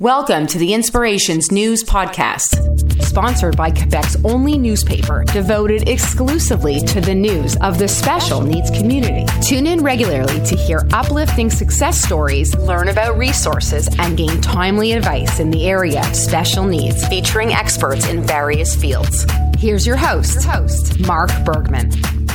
[0.00, 7.14] Welcome to the Inspirations News Podcast, sponsored by Quebec's only newspaper devoted exclusively to the
[7.14, 9.24] news of the special needs community.
[9.40, 15.40] Tune in regularly to hear uplifting success stories, learn about resources, and gain timely advice
[15.40, 19.24] in the area of special needs, featuring experts in various fields.
[19.56, 21.90] Here's your host, your host Mark Bergman.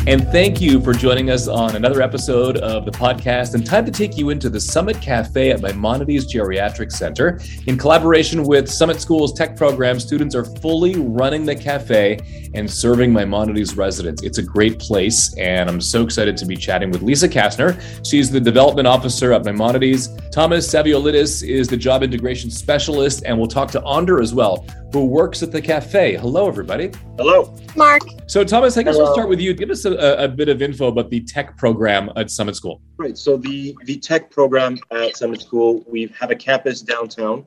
[0.08, 3.92] And thank you for joining us on another episode of the podcast and time to
[3.92, 7.40] take you into the Summit Cafe at Maimonides Geriatric Center.
[7.68, 12.18] In collaboration with Summit School's tech program, students are fully running the cafe
[12.56, 14.24] and serving Maimonides residents.
[14.24, 17.80] It's a great place, and I'm so excited to be chatting with Lisa Kastner.
[18.04, 20.10] She's the development officer at Maimonides.
[20.32, 25.06] Thomas Saviolidis is the job integration specialist, and we'll talk to Onder as well, who
[25.06, 26.16] works at the cafe.
[26.16, 26.92] Hello, everybody.
[27.18, 27.56] Hello.
[27.76, 28.02] Mark.
[28.28, 29.06] So, Thomas, I guess Hello.
[29.06, 29.54] we'll start with you.
[29.54, 32.82] Give us a, a, bit of info about the tech program at Summit School.
[32.98, 33.18] Right.
[33.18, 37.46] So, the, the tech program at Summit School, we have a campus downtown,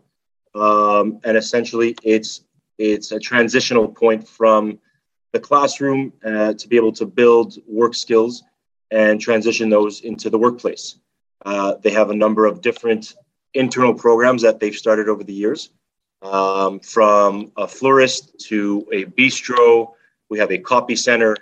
[0.54, 2.42] um, and essentially it's
[2.78, 4.78] it's a transitional point from
[5.32, 8.42] the classroom uh, to be able to build work skills
[8.90, 10.96] and transition those into the workplace.
[11.44, 13.14] Uh, they have a number of different
[13.52, 15.70] internal programs that they've started over the years
[16.24, 19.92] um, from a florist to a bistro.
[20.30, 21.36] We have a copy center.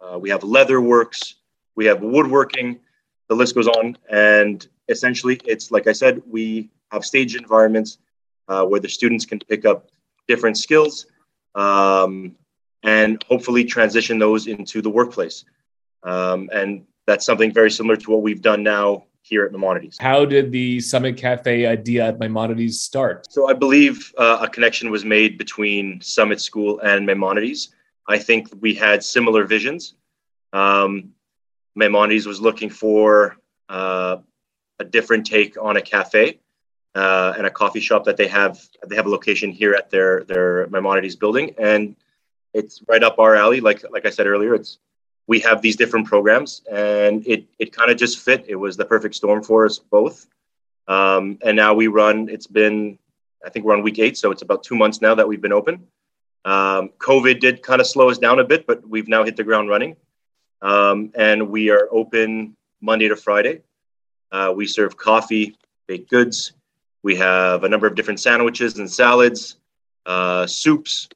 [0.00, 1.34] Uh, we have leather works.
[1.74, 2.80] We have woodworking.
[3.28, 3.98] The list goes on.
[4.08, 7.98] And essentially, it's like I said, we have stage environments
[8.48, 9.90] uh, where the students can pick up
[10.26, 11.06] different skills
[11.54, 12.36] um,
[12.82, 15.44] and hopefully transition those into the workplace.
[16.02, 19.98] Um, and that's something very similar to what we've done now here at Maimonides.
[20.00, 23.30] How did the Summit Cafe idea at Maimonides start?
[23.30, 27.74] So I believe uh, a connection was made between Summit School and Maimonides.
[28.08, 29.94] I think we had similar visions.
[30.52, 31.12] Um,
[31.76, 33.36] Maimonides was looking for
[33.68, 34.16] uh,
[34.78, 36.40] a different take on a cafe
[36.94, 38.60] uh, and a coffee shop that they have.
[38.86, 41.94] They have a location here at their their Maimonides building, and
[42.52, 43.60] it's right up our alley.
[43.60, 44.78] Like like I said earlier, it's
[45.30, 48.44] we have these different programs, and it it kind of just fit.
[48.48, 50.26] It was the perfect storm for us both.
[50.88, 52.28] Um, and now we run.
[52.28, 52.98] It's been,
[53.46, 55.52] I think we're on week eight, so it's about two months now that we've been
[55.52, 55.86] open.
[56.44, 59.44] Um, COVID did kind of slow us down a bit, but we've now hit the
[59.44, 59.94] ground running.
[60.62, 63.62] Um, and we are open Monday to Friday.
[64.32, 66.54] Uh, we serve coffee, baked goods.
[67.04, 69.58] We have a number of different sandwiches and salads,
[70.06, 71.08] uh, soups,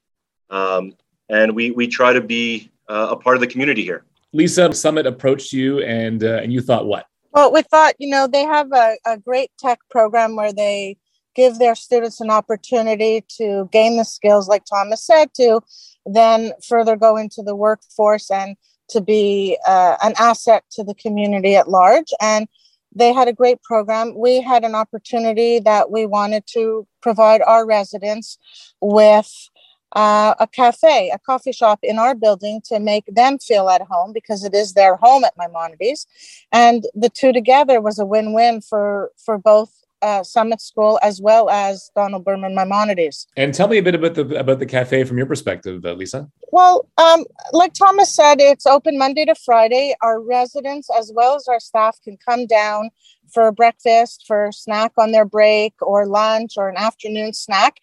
[0.49, 0.95] um,
[1.27, 4.03] and we we try to be uh, a part of the community here.
[4.33, 7.05] Lisa, Summit approached you and uh, and you thought what?
[7.31, 10.97] Well, we thought, you know, they have a, a great tech program where they
[11.35, 15.59] give their students an opportunity to gain the skills, like Thomas said, to
[16.05, 18.55] then further go into the workforce and
[18.89, 22.13] to be uh, an asset to the community at large.
[22.21, 22.47] And
[22.95, 24.15] they had a great program.
[24.15, 28.37] We had an opportunity that we wanted to provide our residents
[28.79, 29.49] with
[29.95, 34.11] uh, a cafe, a coffee shop in our building to make them feel at home
[34.13, 36.05] because it is their home at Maimonides.
[36.51, 41.49] And the two together was a win-win for for both uh, Summit School as well
[41.49, 43.27] as Donald Berman Maimonides.
[43.37, 46.29] And tell me a bit about the about the cafe from your perspective, uh, Lisa.
[46.51, 49.95] Well, um, like Thomas said, it's open Monday to Friday.
[50.01, 52.91] Our residents as well as our staff can come down
[53.33, 57.77] for breakfast, for snack on their break, or lunch, or an afternoon snack.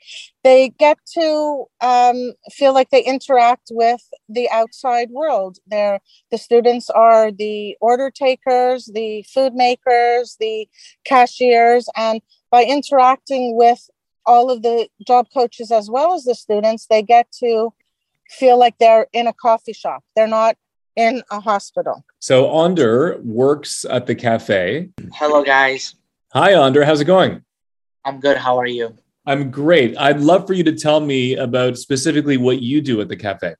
[0.44, 5.58] They get to um, feel like they interact with the outside world.
[5.66, 10.68] They're, the students are the order takers, the food makers, the
[11.04, 12.20] cashiers, and
[12.50, 13.88] by interacting with
[14.26, 17.72] all of the job coaches as well as the students, they get to
[18.28, 20.04] feel like they're in a coffee shop.
[20.16, 20.56] They're not
[20.96, 22.04] in a hospital.
[22.18, 24.90] So Onder works at the cafe.
[25.14, 25.94] Hello, guys.
[26.32, 26.84] Hi, Onder.
[26.84, 27.42] How's it going?
[28.04, 28.36] I'm good.
[28.36, 28.96] How are you?
[29.26, 29.96] I'm great.
[29.98, 33.54] I'd love for you to tell me about specifically what you do at the cafe.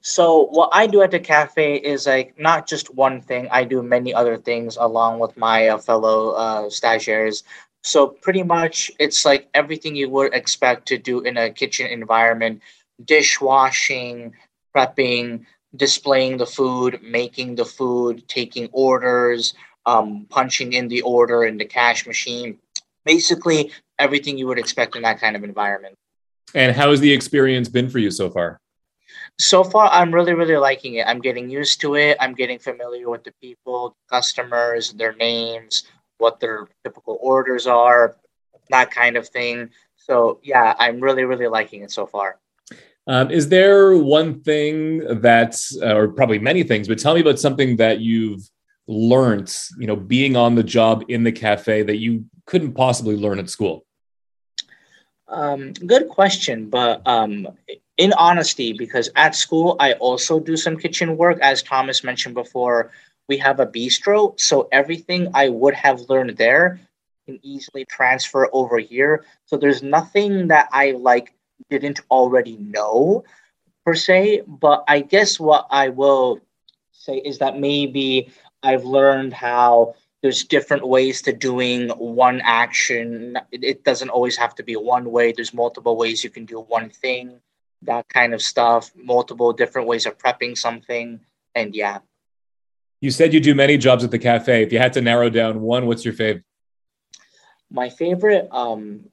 [0.00, 3.48] So, what I do at the cafe is like not just one thing.
[3.50, 7.42] I do many other things along with my uh, fellow uh, stagiaires.
[7.82, 12.60] So, pretty much, it's like everything you would expect to do in a kitchen environment
[13.04, 14.34] dishwashing,
[14.76, 15.46] prepping,
[15.76, 19.54] displaying the food, making the food, taking orders,
[19.86, 22.58] um, punching in the order in the cash machine.
[23.04, 25.94] Basically, everything you would expect in that kind of environment.
[26.54, 28.58] And how has the experience been for you so far?
[29.38, 31.06] So far, I'm really, really liking it.
[31.06, 32.16] I'm getting used to it.
[32.20, 35.84] I'm getting familiar with the people, customers, their names,
[36.18, 38.16] what their typical orders are,
[38.70, 39.70] that kind of thing.
[39.96, 42.38] So, yeah, I'm really, really liking it so far.
[43.06, 47.38] Um, is there one thing that, uh, or probably many things, but tell me about
[47.38, 48.48] something that you've
[48.86, 53.38] learned, you know, being on the job in the cafe that you couldn't possibly learn
[53.38, 53.84] at school?
[55.28, 57.48] Um, good question, but um,
[57.96, 62.92] in honesty, because at school I also do some kitchen work, as Thomas mentioned before.
[63.28, 66.78] We have a bistro, so everything I would have learned there
[67.26, 69.24] can easily transfer over here.
[69.46, 71.32] So there's nothing that I like
[71.70, 73.24] didn't already know
[73.84, 74.42] per se.
[74.46, 76.40] But I guess what I will
[76.92, 78.32] say is that maybe
[78.62, 83.38] I've learned how there's different ways to doing one action.
[83.52, 85.32] It doesn't always have to be one way.
[85.32, 87.40] There's multiple ways you can do one thing,
[87.82, 91.20] that kind of stuff, multiple different ways of prepping something.
[91.54, 91.98] And yeah.
[93.02, 94.62] You said you do many jobs at the cafe.
[94.62, 96.44] If you had to narrow down one, what's your favorite?
[97.70, 99.10] My favorite, um,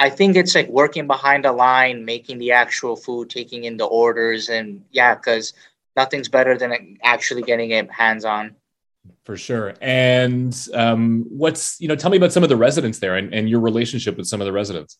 [0.00, 3.84] I think it's like working behind the line, making the actual food, taking in the
[3.84, 5.52] orders, and yeah, because
[5.94, 8.56] nothing's better than actually getting it hands on.
[9.24, 9.74] For sure.
[9.82, 13.48] And um, what's, you know, tell me about some of the residents there and, and
[13.48, 14.96] your relationship with some of the residents.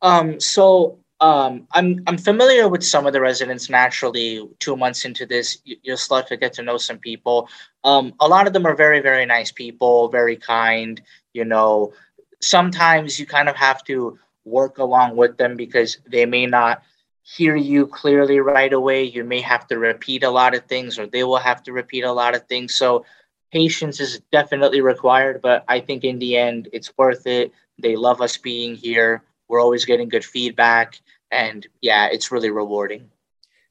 [0.00, 4.48] Um, so um, I'm, I'm familiar with some of the residents naturally.
[4.60, 7.48] Two months into this, you, you'll start to get to know some people.
[7.82, 11.02] Um, a lot of them are very, very nice people, very kind.
[11.32, 11.92] You know,
[12.40, 16.82] sometimes you kind of have to work along with them because they may not
[17.22, 19.04] hear you clearly right away.
[19.04, 22.02] You may have to repeat a lot of things, or they will have to repeat
[22.02, 22.74] a lot of things.
[22.74, 23.04] So
[23.52, 27.52] patience is definitely required, but I think in the end, it's worth it.
[27.78, 29.22] They love us being here.
[29.48, 30.98] We're always getting good feedback.
[31.30, 33.10] And yeah, it's really rewarding.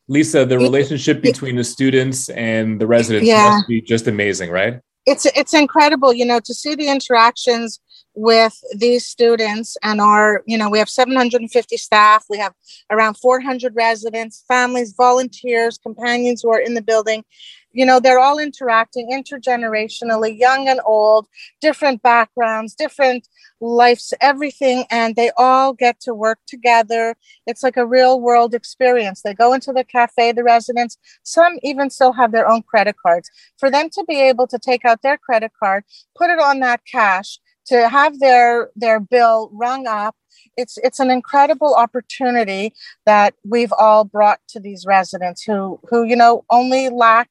[0.07, 3.49] Lisa, the relationship between the students and the residents yeah.
[3.49, 4.79] must be just amazing, right?
[5.05, 7.79] It's it's incredible, you know, to see the interactions
[8.19, 12.25] with these students and our you know we have 750 staff.
[12.29, 12.53] We have
[12.91, 17.23] around 400 residents families volunteers companions who are in the building.
[17.71, 21.27] You know they're all interacting intergenerationally young and old
[21.61, 23.29] different backgrounds different
[23.61, 27.15] lives everything and they all get to work together.
[27.47, 29.21] It's like a real world experience.
[29.21, 33.29] They go into the cafe the residents some even still have their own credit cards.
[33.57, 35.85] For them to be able to take out their credit card
[36.17, 37.39] put it on that cash
[37.69, 40.15] to have their their bill rung up
[40.57, 42.73] it's it's an incredible opportunity
[43.05, 47.29] that we've all brought to these residents who who you know only lack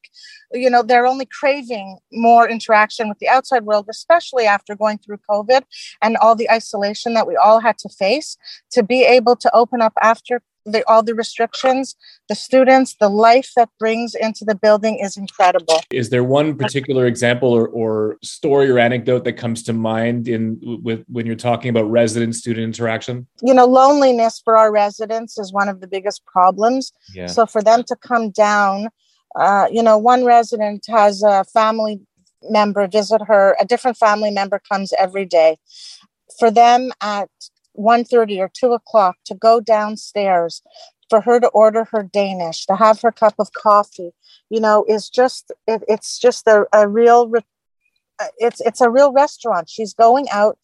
[0.53, 5.19] you know they're only craving more interaction with the outside world especially after going through
[5.29, 5.63] covid
[6.01, 8.37] and all the isolation that we all had to face
[8.71, 11.97] to be able to open up after the, all the restrictions,
[12.29, 15.81] the students, the life that brings into the building is incredible.
[15.91, 20.59] Is there one particular example or, or story or anecdote that comes to mind in
[20.83, 23.27] with when you're talking about resident student interaction?
[23.43, 26.93] You know, loneliness for our residents is one of the biggest problems.
[27.15, 27.27] Yeah.
[27.27, 28.89] So for them to come down,
[29.39, 32.01] uh, you know, one resident has a family
[32.43, 35.57] member visit her, a different family member comes every day.
[36.39, 37.31] For them at
[37.77, 40.63] 1.30 or 2 o'clock to go downstairs
[41.09, 44.13] for her to order her danish to have her cup of coffee.
[44.51, 47.41] You know is just it, it's just a, a real re-
[48.39, 49.71] it's it's a real restaurant.
[49.71, 50.59] She's going out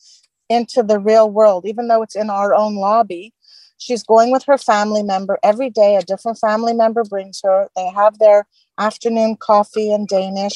[0.48, 1.64] into the real world.
[1.66, 3.32] Even though it's in our own lobby
[3.78, 5.96] she's going with her family member every day.
[5.96, 7.68] A different family member brings her.
[7.76, 8.46] They have their
[8.78, 10.54] afternoon coffee and danish.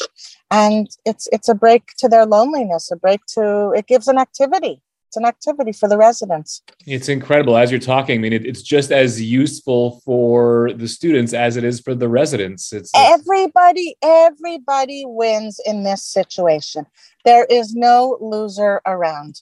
[0.51, 4.81] And it's it's a break to their loneliness a break to it gives an activity
[5.09, 6.63] it's an activity for the residents.
[6.87, 7.57] It's incredible.
[7.57, 11.65] As you're talking, I mean, it, it's just as useful for the students as it
[11.65, 12.75] is for the residents.
[12.75, 16.85] It's everybody, everybody wins in this situation.
[17.25, 19.41] There is no loser around.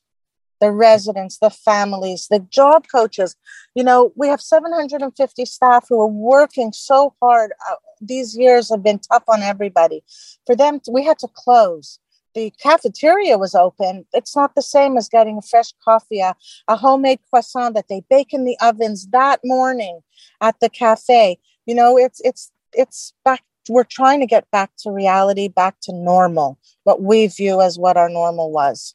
[0.60, 3.34] The residents, the families, the job coaches.
[3.74, 7.52] You know, we have 750 staff who are working so hard.
[7.68, 10.04] Uh, these years have been tough on everybody.
[10.46, 11.98] For them, we had to close
[12.36, 16.36] the cafeteria was open, it's not the same as getting a fresh coffee, a,
[16.68, 20.00] a homemade croissant that they bake in the ovens that morning
[20.42, 21.38] at the cafe.
[21.64, 23.42] You know, it's it's it's back.
[23.68, 27.96] We're trying to get back to reality, back to normal, what we view as what
[27.96, 28.94] our normal was.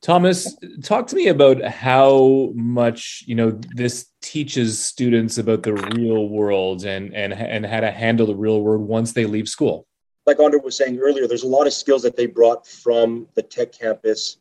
[0.00, 6.28] Thomas, talk to me about how much you know this teaches students about the real
[6.28, 9.88] world and and and how to handle the real world once they leave school
[10.26, 13.42] like Andre was saying earlier, there's a lot of skills that they brought from the
[13.42, 14.38] tech campus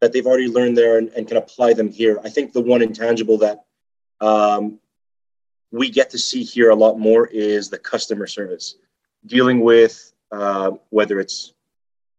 [0.00, 2.20] that they've already learned there and, and can apply them here.
[2.22, 3.64] I think the one intangible that
[4.20, 4.78] um,
[5.72, 8.76] we get to see here a lot more is the customer service,
[9.26, 11.52] dealing with uh, whether it's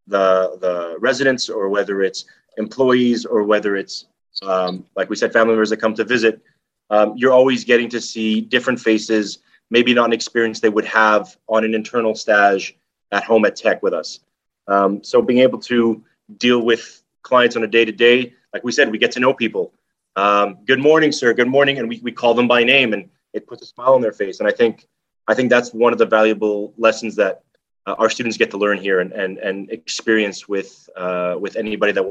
[0.07, 2.25] the the residents or whether it's
[2.57, 4.05] employees or whether it's
[4.43, 6.41] um, like we said, family members that come to visit.
[6.89, 9.39] Um, you're always getting to see different faces,
[9.72, 12.77] maybe not an experience they would have on an internal stage
[13.12, 14.19] at home at tech with us.
[14.67, 16.03] Um, so being able to
[16.38, 19.33] deal with clients on a day to day, like we said, we get to know
[19.33, 19.74] people.
[20.15, 21.33] um, "Good morning, sir.
[21.33, 24.01] Good morning," and we, we call them by name, and it puts a smile on
[24.01, 24.39] their face.
[24.39, 24.88] And I think
[25.27, 27.43] I think that's one of the valuable lessons that
[27.85, 31.91] uh, our students get to learn here and and, and experience with uh, with anybody
[31.91, 32.05] that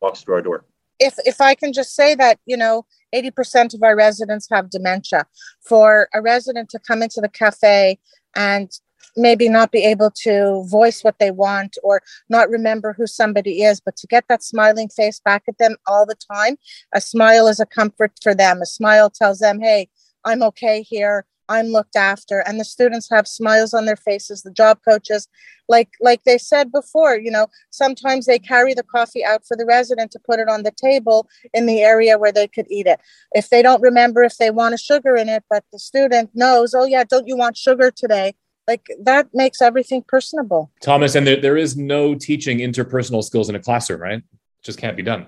[0.00, 0.64] walks through our door.
[0.98, 5.26] If if I can just say that, you know, 80% of our residents have dementia.
[5.60, 7.98] For a resident to come into the cafe
[8.34, 8.70] and
[9.16, 13.80] maybe not be able to voice what they want or not remember who somebody is,
[13.80, 16.56] but to get that smiling face back at them all the time,
[16.94, 18.62] a smile is a comfort for them.
[18.62, 19.88] A smile tells them, hey,
[20.24, 21.26] I'm okay here.
[21.48, 22.40] I'm looked after.
[22.40, 25.28] And the students have smiles on their faces the job coaches.
[25.68, 29.64] Like like they said before you know sometimes they carry the coffee out for the
[29.66, 33.00] resident to put it on the table in the area where they could eat it.
[33.32, 36.74] If they don't remember if they want a sugar in it but the student knows
[36.74, 38.34] oh yeah don't you want sugar today
[38.68, 43.54] like that makes everything personable thomas and there, there is no teaching interpersonal skills in
[43.54, 45.26] a classroom right it just can't be done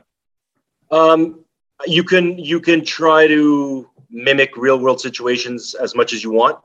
[0.90, 1.44] um
[1.86, 6.58] you can you can try to mimic real world situations as much as you want,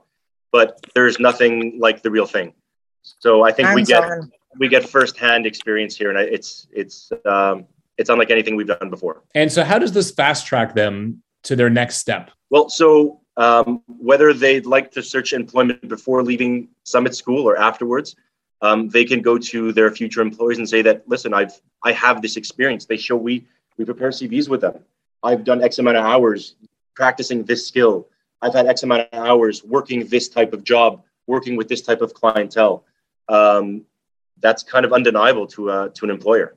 [0.52, 2.54] but there's nothing like the real thing.
[3.02, 4.32] So I think Hands we get on.
[4.60, 7.66] we get firsthand experience here, and it's it's um,
[7.98, 9.24] it's unlike anything we've done before.
[9.36, 12.32] And so, how does this fast track them to their next step?
[12.50, 18.18] Well, so um, whether they'd like to search employment before leaving Summit School or afterwards,
[18.62, 22.22] um, they can go to their future employers and say that, listen, I've I have
[22.22, 22.86] this experience.
[22.86, 23.46] They show we
[23.78, 24.80] we prepare CVs with them.
[25.24, 26.56] I've done X amount of hours
[26.96, 28.10] practicing this skill.
[28.42, 32.02] I've had X amount of hours working this type of job, working with this type
[32.02, 32.84] of clientele.
[33.30, 33.86] Um,
[34.42, 36.56] that's kind of undeniable to uh, to an employer.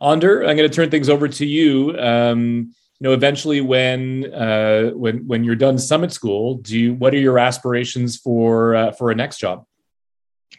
[0.00, 1.98] Ander, I'm going to turn things over to you.
[1.98, 7.14] Um, you know, eventually, when uh, when when you're done summit school, do you what
[7.14, 9.64] are your aspirations for uh, for a next job?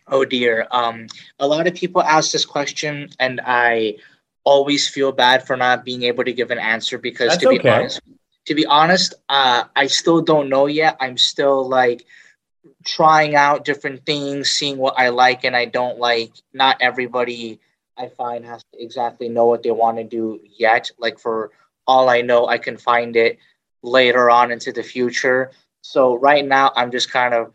[0.08, 1.08] Oh dear, um,
[1.39, 3.98] a lot of people ask this question, and I
[4.46, 7.60] always feel bad for not being able to give an answer because, That's to be
[7.60, 7.69] okay.
[7.69, 8.01] honest,
[8.46, 10.96] to be honest, uh, I still don't know yet.
[11.01, 12.05] I'm still like
[12.86, 16.31] trying out different things, seeing what I like and I don't like.
[16.53, 17.60] Not everybody
[17.98, 20.89] I find has to exactly know what they want to do yet.
[20.98, 21.51] Like for
[21.89, 23.39] all I know, I can find it
[23.81, 25.50] later on into the future.
[25.81, 27.51] So right now, I'm just kind of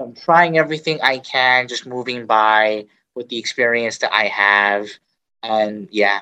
[0.00, 4.86] I'm trying everything I can, just moving by with the experience that I have,
[5.42, 6.20] and yeah,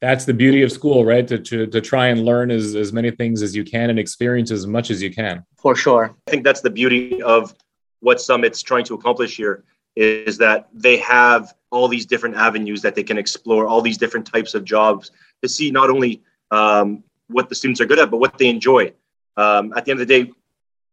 [0.00, 1.26] that's the beauty of school, right?
[1.26, 4.52] To, to, to try and learn as, as many things as you can and experience
[4.52, 5.44] as much as you can.
[5.56, 6.14] For sure.
[6.28, 7.52] I think that's the beauty of
[7.98, 9.64] what Summit's trying to accomplish here
[9.96, 14.24] is that they have all these different avenues that they can explore, all these different
[14.24, 15.10] types of jobs
[15.42, 18.92] to see not only um, what the students are good at, but what they enjoy.
[19.36, 20.32] Um, at the end of the day,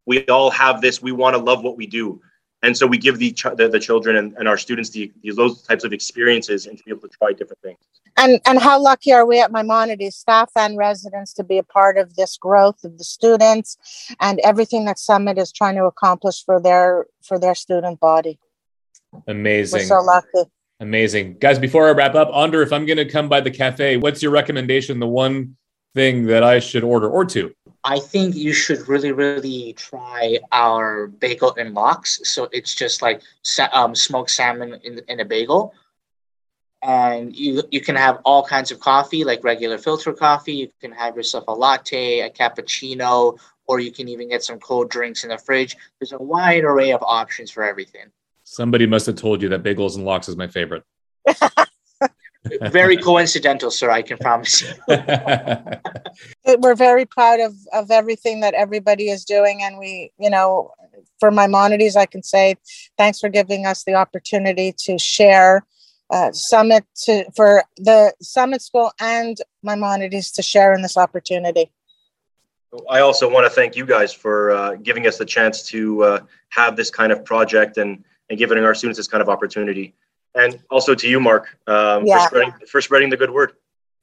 [0.06, 1.02] we all have this.
[1.02, 2.22] We want to love what we do.
[2.62, 5.62] And so we give the ch- the, the, children and, and our students the, those
[5.62, 7.78] types of experiences and to be able to try different things.
[8.18, 11.98] And and how lucky are we at maimonides staff and residents to be a part
[11.98, 13.78] of this growth of the students
[14.22, 18.40] and everything that summit is trying to accomplish for their for their student body?
[19.28, 19.82] Amazing.
[19.82, 23.30] We're so lucky amazing guys before i wrap up Ander if i'm going to come
[23.30, 25.56] by the cafe what's your recommendation the one
[25.94, 27.54] thing that i should order or two
[27.86, 32.20] I think you should really, really try our bagel and lox.
[32.24, 33.22] So it's just like
[33.72, 35.72] um, smoked salmon in, in a bagel.
[36.82, 40.54] And you, you can have all kinds of coffee, like regular filter coffee.
[40.54, 44.90] You can have yourself a latte, a cappuccino, or you can even get some cold
[44.90, 45.78] drinks in the fridge.
[46.00, 48.08] There's a wide array of options for everything.
[48.46, 50.84] Somebody must have told you that bagels and lox is my favorite.
[52.62, 53.90] very coincidental, sir.
[53.90, 54.72] I can promise you.
[56.60, 60.72] We're very proud of of everything that everybody is doing, and we, you know,
[61.20, 62.56] for Maimonides, I can say
[63.00, 65.66] thanks for giving us the opportunity to share
[66.12, 71.72] uh, summit to for the summit school and Maimonides to share in this opportunity.
[72.92, 76.20] I also want to thank you guys for uh, giving us the chance to uh,
[76.50, 79.94] have this kind of project and and giving our students this kind of opportunity
[80.36, 82.20] and also to you, Mark, um, yeah.
[82.20, 83.54] for spreading for spreading the good word.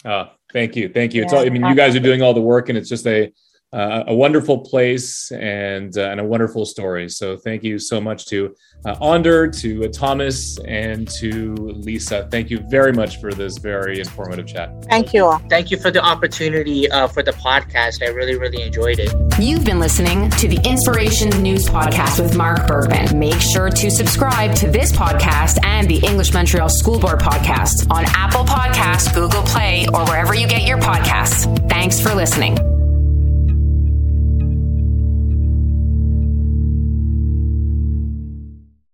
[0.05, 1.21] Oh, thank you, thank you.
[1.21, 3.07] Yeah, it's all, I mean, you guys are doing all the work, and it's just
[3.07, 3.33] a
[3.73, 7.09] uh, a wonderful place and uh, and a wonderful story.
[7.09, 12.29] So thank you so much to uh, Ander, to uh, Thomas, and to Lisa.
[12.31, 14.71] Thank you very much for this very informative chat.
[14.91, 15.39] Thank you all.
[15.49, 18.07] Thank you for the opportunity uh, for the podcast.
[18.07, 19.13] I really really enjoyed it.
[19.39, 23.19] You've been listening to the Inspirations News Podcast with Mark Bergman.
[23.19, 28.05] Make sure to subscribe to this podcast and the English Montreal School Board podcast on
[28.09, 31.47] Apple Podcasts, Google Play, or wherever you get your podcasts.
[31.71, 32.72] Thanks for listening.